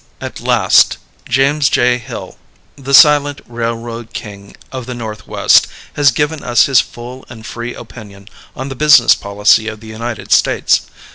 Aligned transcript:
At 0.19 0.41
last 0.41 0.97
James 1.29 1.69
J. 1.69 1.99
Hill 1.99 2.35
the 2.75 2.91
silent 2.95 3.39
railroad 3.47 4.13
king 4.13 4.57
of 4.71 4.87
the 4.87 4.95
Northwest, 4.95 5.67
has 5.93 6.09
given 6.09 6.43
us 6.43 6.65
his 6.65 6.81
full 6.81 7.23
and 7.29 7.45
free 7.45 7.75
opinion 7.75 8.27
on 8.55 8.69
the 8.69 8.75
business 8.75 9.13
policy 9.13 9.67
of 9.67 9.79
the 9.79 9.85
United 9.89 10.31
States. 10.31 10.87